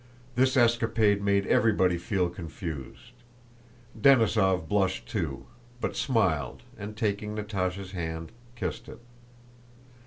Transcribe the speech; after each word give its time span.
This 0.33 0.57
escapade 0.57 1.21
made 1.21 1.45
everybody 1.45 1.99
feel 1.99 2.27
confused. 2.27 3.11
Denísov 3.95 4.67
blushed 4.67 5.07
too, 5.07 5.45
but 5.79 5.95
smiled 5.95 6.63
and, 6.75 6.97
taking 6.97 7.35
Natásha's 7.35 7.91
hand, 7.91 8.31
kissed 8.55 8.89
it. 8.89 8.97